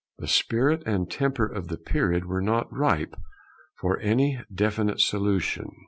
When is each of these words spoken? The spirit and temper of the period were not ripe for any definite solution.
The 0.17 0.25
spirit 0.27 0.81
and 0.87 1.11
temper 1.11 1.45
of 1.45 1.67
the 1.67 1.77
period 1.77 2.25
were 2.25 2.41
not 2.41 2.73
ripe 2.75 3.15
for 3.79 3.99
any 3.99 4.41
definite 4.51 4.99
solution. 4.99 5.69